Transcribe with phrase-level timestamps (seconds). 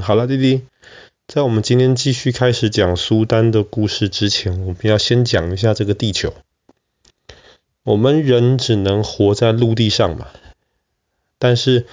[0.00, 0.62] 好了，弟弟，
[1.26, 6.34] 在我们今天继续开始讲苏丹的故事之前，我们要先讲一下这个地球。
[7.82, 10.28] 我们人只能活在陆地上嘛，
[11.38, 11.86] 但是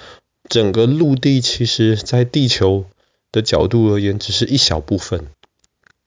[0.48, 2.86] 整个陆地其实在地球
[3.32, 5.28] 的角度而言，只是一小部分。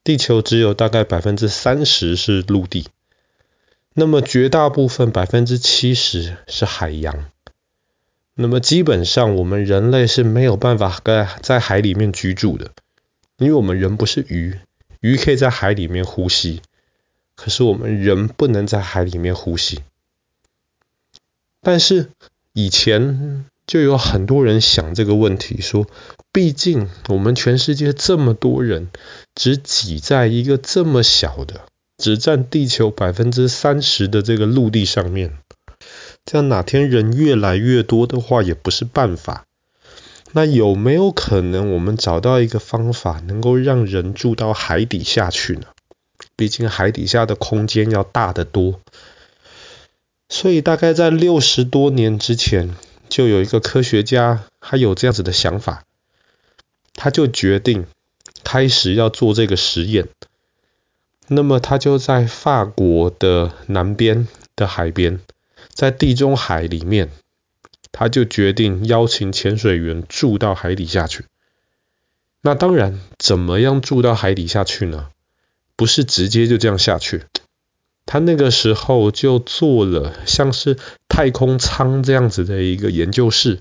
[0.03, 2.87] 地球只有大概百分之三十是陆地，
[3.93, 7.25] 那么绝大部分百分之七十是海洋。
[8.37, 12.71] 那么基本上，我们人类是没有办法在在海里面居住的，
[13.37, 14.59] 因为我们人不是鱼，
[14.99, 16.61] 鱼可以在海里面呼吸，
[17.35, 19.79] 可是我们人不能在海里面呼吸。
[21.61, 22.09] 但是
[22.51, 25.87] 以前就有很多人想这个问题，说，
[26.33, 28.89] 毕竟我们全世界这么多人，
[29.33, 31.61] 只挤在一个这么小的，
[31.97, 35.37] 只占地球百分之三十的这个陆地上面。
[36.25, 39.45] 这样哪天人越来越多的话，也不是办法。
[40.31, 45.67] 那有没有可能我们找到一个方法，能够让人住到海底下去呢？
[46.35, 48.81] 毕竟海底下的空间要大得多。
[50.27, 52.75] 所以大概在六十多年之前，
[53.07, 55.83] 就有一个科学家，他有这样子的想法，
[56.95, 57.85] 他就决定
[58.43, 60.09] 开始要做这个实验。
[61.27, 65.19] 那么他就在法国的南边的海边。
[65.75, 67.11] 在地中海里面，
[67.91, 71.25] 他就决定邀请潜水员住到海底下去。
[72.41, 75.09] 那当然，怎么样住到海底下去呢？
[75.75, 77.25] 不是直接就这样下去。
[78.05, 80.77] 他那个时候就做了像是
[81.09, 83.59] 太空舱这样子的一个研究室。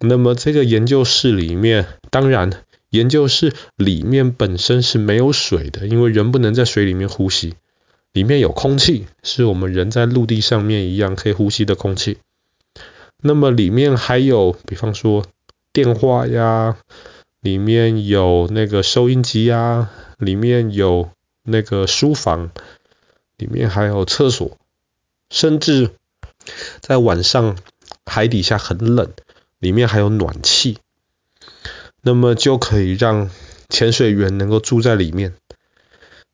[0.00, 7.54] 那么这个研究室里面，当然研究室里面本身是没有水的，因为人不能在水里面呼吸。
[8.12, 12.18] 里面有空气，是我们人在陆地上面一样可以呼吸的空气。
[13.22, 15.26] 那么里面还有，比方说
[15.72, 16.76] 电话呀，
[17.40, 21.10] 里面有那个收音机呀，里面有
[21.42, 22.50] 那个书房，
[23.36, 24.56] 里面还有厕所，
[25.30, 25.90] 甚至
[26.80, 27.56] 在晚上
[28.06, 29.12] 海底下很冷，
[29.58, 30.78] 里面还有暖气，
[32.02, 33.30] 那么就可以让
[33.68, 35.34] 潜水员能够住在里面。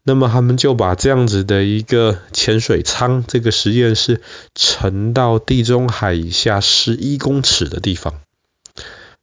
[0.07, 4.21] 那么他们就把这样子的一个潜水舱，这个实验室
[4.55, 8.21] 沉到地中海以下十一公尺的地方，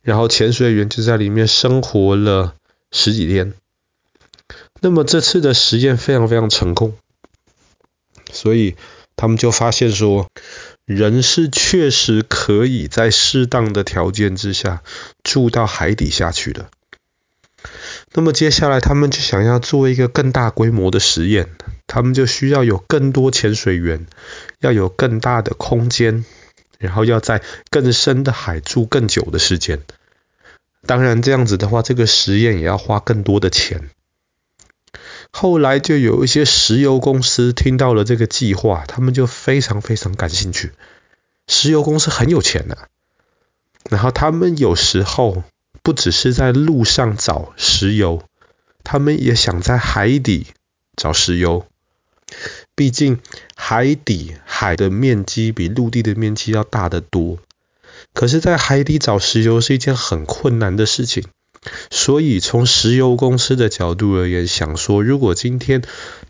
[0.01, 2.55] 然后潜水员就在里面生活了
[2.91, 3.53] 十几天。
[4.81, 6.95] 那么这次的实验非常非常成功，
[8.31, 8.75] 所以
[9.15, 10.27] 他们就发现说，
[10.85, 14.81] 人是确实可以在适当的条件之下
[15.23, 16.71] 住到海底下去的。
[18.13, 21.47] 那么接下来，他们就想要做一个更大规模的实验，
[21.87, 24.05] 他们就需要有更多潜水员，
[24.59, 26.25] 要有更大的空间，
[26.77, 29.79] 然后要在更深的海住更久的时间。
[30.85, 33.89] 当然，这样子的话，这个实验也要花更多的钱。
[35.31, 40.73] 后来就有一些石油公司听到了这个计划，他们就非常非常感兴趣。
[41.47, 42.89] 石油公司很有钱啊，
[43.89, 45.43] 然后他们有时候。
[45.83, 48.23] 不只是在陆上找石油，
[48.83, 50.47] 他们也想在海底
[50.95, 51.65] 找石油。
[52.75, 53.19] 毕竟
[53.55, 57.39] 海底海的面积比陆地的面积要大得多。
[58.13, 61.25] 可是，在海底找石油是一件很困难的事情。
[61.89, 65.81] 所以，从石油公司的角度而言，想说，如果今天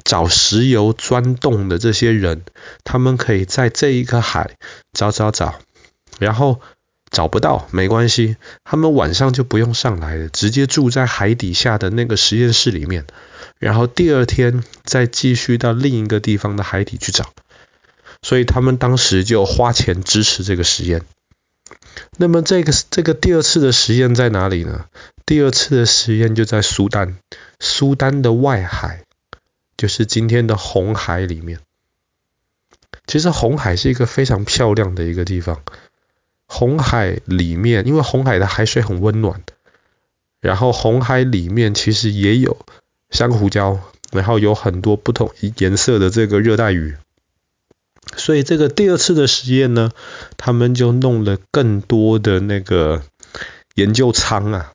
[0.03, 2.43] 找石油钻洞的这些人，
[2.83, 4.55] 他们可以在这一个海
[4.93, 5.59] 找找找，
[6.19, 6.61] 然后。
[7.11, 13.05] 找不到没关系，他们晚上就不用上来了，直接住在海底下的那个实验室里面，
[13.59, 17.33] 然后第二天再继续到另一个地方的海底去找。
[18.21, 21.01] 所以他们当时就花钱支持这个实验。
[22.17, 24.85] 那么这个这个第二次的实验在哪里呢？
[25.25, 27.17] 第二次的实验就在苏丹，
[27.59, 29.03] 苏丹的外海，
[29.75, 31.59] 就是今天的红海里面。
[33.07, 35.61] 其实红海是一个非常漂亮的一个地方。
[36.53, 39.41] 红海里面，因为红海的海水很温暖，
[40.41, 42.57] 然后红海里面其实也有
[43.09, 43.79] 珊瑚礁，
[44.11, 46.97] 然后有很多不同颜色的这个热带鱼，
[48.17, 49.91] 所以这个第二次的实验呢，
[50.35, 53.01] 他们就弄了更多的那个
[53.75, 54.73] 研究舱啊，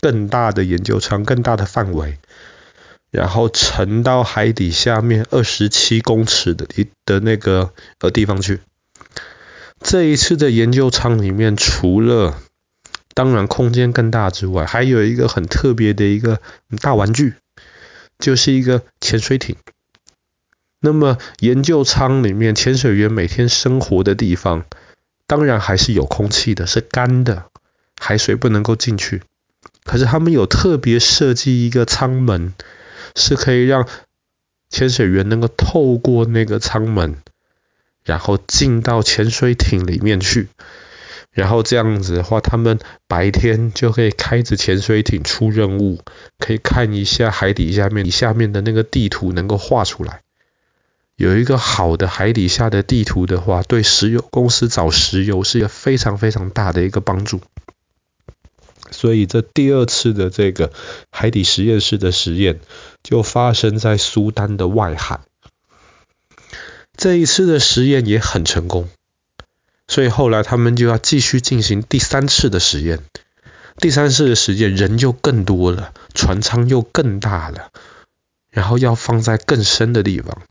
[0.00, 2.18] 更大的研究舱，更大的范围，
[3.12, 6.66] 然后沉到海底下面二十七公尺的
[7.06, 8.58] 的那个呃地方去。
[9.80, 12.38] 这一次的研究舱里面，除了
[13.14, 16.40] 当然空间更大之外，还有一个很特别的一个
[16.80, 17.34] 大玩具，
[18.18, 19.56] 就是一个潜水艇。
[20.80, 24.64] 那么研究舱里面潜水员每天生活的地方，
[25.26, 27.46] 当然还是有空气的，是干的，
[27.98, 29.22] 海水不能够进去。
[29.84, 32.54] 可是他们有特别设计一个舱门，
[33.16, 33.88] 是可以让
[34.68, 37.16] 潜水员能够透过那个舱门，
[38.04, 40.48] 然后进到潜水艇里面去。
[41.32, 46.00] 然后这样子的话，他们白天就可以开着潜水艇出任务，
[46.38, 50.22] 可以看一下海底下面，你下面的那个地图能够画出来。
[51.14, 57.40] 有一个好的海底下的地图的话，对石油公司找石油是一个非常非常大的一个帮助。
[58.90, 60.72] 所以这第二次的这个
[61.12, 62.58] 海底实验室的实验
[63.04, 65.20] 就发生在苏丹的外海。
[67.00, 68.90] 这一次的实验也很成功。
[69.88, 73.00] 所以后来他们就要继续进行第三次的实验，
[73.78, 77.70] 第三次的实验人就更多了，船舱又更大了，
[78.50, 80.42] 然后要放在更深的地方。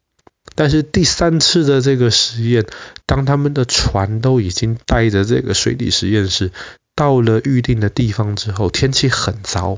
[0.55, 2.65] 但是第三次的这个实验，
[3.05, 6.51] 当他们的船都已经带着这个水底实验室
[6.95, 9.77] 到了预定的地方之后，天气很糟，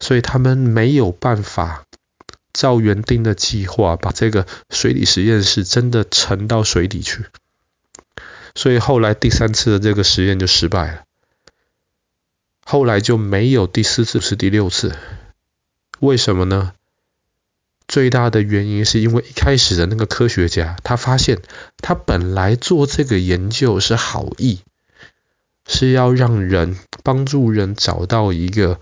[0.00, 1.84] 所以他们没有办法
[2.54, 7.26] 照原定的计划把这个水底实验室真的沉到水底去。
[8.54, 11.02] 所以后来第三次的这个实验就失败了，
[12.64, 14.96] 后来就没有第四次是第六次，
[15.98, 16.72] 为什么呢？
[17.86, 21.42] 最大的原因是因为一开始的那个科学家他发现，
[21.78, 24.60] 他本来做这个研究是好意，
[25.66, 28.80] 是要让人帮助人找到一个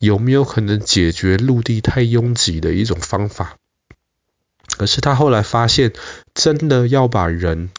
[0.00, 3.56] 有没有可能解决陆地太拥挤的一种方法，
[4.78, 5.92] 可是他后来发现，
[6.34, 7.70] 真的要把人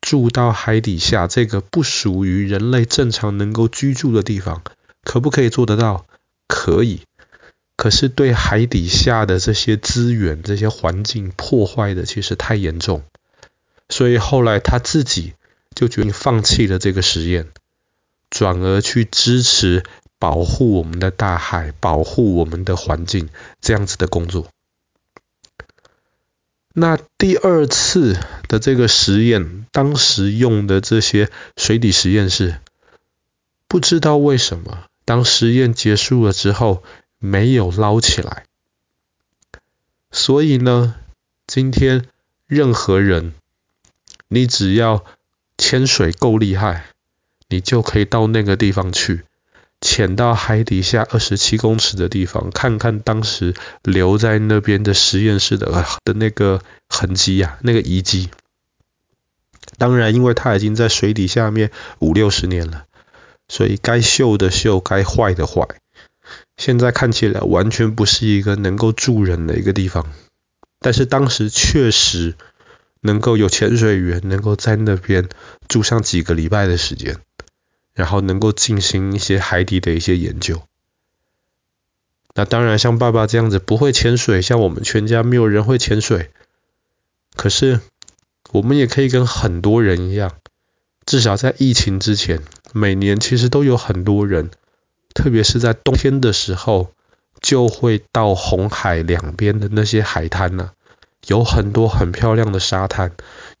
[0.00, 4.62] 住到海底下这个不属于人类正常能够居住的地方，
[5.04, 6.06] 可不可以做得到？
[6.46, 7.02] 可以。
[7.76, 13.02] 可是对海底下的这些资源、这些环境破坏的其实太严重，
[13.90, 15.34] 所以后来他自己
[15.74, 17.46] 就决定放弃了这个实验，
[18.30, 19.84] 转而去支持
[20.18, 23.28] 保护我们的大海、保护我们的环境
[23.60, 24.48] 这样子的工作。
[26.74, 28.18] 那第二次
[28.48, 32.60] 的这个实验，当时用的这些水底实验室，
[33.66, 36.82] 不知道为什么，当实验结束了之后，
[37.18, 38.44] 没有捞起来。
[40.10, 40.94] 所以呢，
[41.46, 42.06] 今天
[42.46, 43.34] 任何人，
[44.28, 45.04] 你只要
[45.56, 46.86] 潜水够厉害，
[47.48, 49.24] 你就可以到那个地方去。
[49.80, 58.30] 潜到海底下二十七公尺的地方，看看当时留在那边的实验室的的那个痕迹呀，那个遗迹。
[59.76, 61.70] 当然，因为它已经在水底下面
[62.00, 62.86] 五六十年了，
[63.48, 65.68] 所以该锈的锈，该坏的坏。
[66.56, 70.12] 现在看起来完全不是一个能够住人的一个地方，
[70.80, 72.34] 但是当时确实
[73.00, 75.28] 能够有潜水员能够在那边
[75.68, 77.20] 住上几个礼拜的时间。
[77.98, 80.62] 然后能够进行一些海底的一些研究。
[82.32, 86.30] 那当然，像爸爸这样子不会潜水，像我们全家没有人会潜水。
[87.34, 87.80] 可是
[88.52, 90.30] 我们也可以跟很多人一样，
[91.06, 92.40] 至少在疫情之前，
[92.72, 94.52] 每年其实都有很多人，
[95.12, 96.92] 特别是在冬天的时候，
[97.40, 100.70] 就会到红海两边的那些海滩呢，
[101.26, 103.10] 有很多很漂亮的沙滩，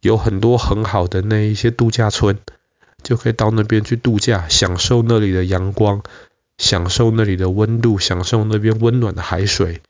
[0.00, 2.38] 有很多很好的那一些度假村。
[3.02, 6.02] 就可以到那边去度假，享受那里的阳光，
[6.58, 9.80] 享受那里的温度，享受那边温暖的海水，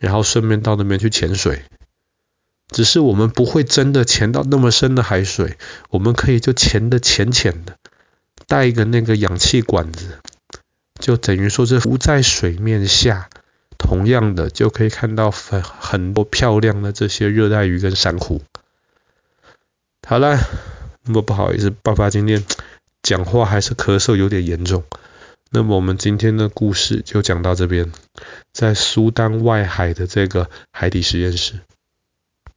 [0.00, 1.62] 然后顺便到那边去潜水。
[2.68, 5.58] 只是我们不会真的潜到那么深的海水，
[5.90, 7.76] 我们可以就潜得浅浅的，
[8.48, 10.18] 带一个那个氧气管子，
[10.98, 13.28] 就等于说是浮在水面下，
[13.78, 18.42] 同样的就可以看到很很多漂亮的这些热带鱼跟珊瑚。
[20.08, 20.40] 好了。
[21.04, 22.44] 那么不好意思，爸爸今天
[23.02, 24.84] 讲话还是咳嗽有点严重。
[25.50, 27.92] 那么我们今天的故事就讲到这边，
[28.52, 31.60] 在苏丹外海的这个海底实验室。